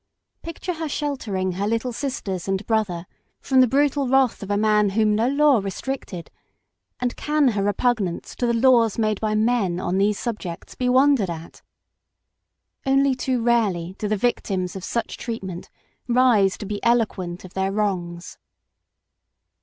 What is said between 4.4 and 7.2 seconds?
of a man whom no law restricted, and